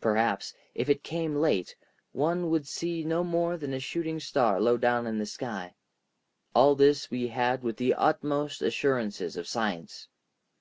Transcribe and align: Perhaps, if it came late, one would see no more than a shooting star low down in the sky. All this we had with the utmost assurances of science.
Perhaps, 0.00 0.54
if 0.72 0.88
it 0.88 1.02
came 1.02 1.34
late, 1.34 1.74
one 2.12 2.48
would 2.48 2.64
see 2.64 3.02
no 3.02 3.24
more 3.24 3.56
than 3.56 3.74
a 3.74 3.80
shooting 3.80 4.20
star 4.20 4.60
low 4.60 4.76
down 4.76 5.04
in 5.04 5.18
the 5.18 5.26
sky. 5.26 5.74
All 6.54 6.76
this 6.76 7.10
we 7.10 7.26
had 7.26 7.64
with 7.64 7.76
the 7.76 7.94
utmost 7.94 8.62
assurances 8.62 9.36
of 9.36 9.48
science. 9.48 10.06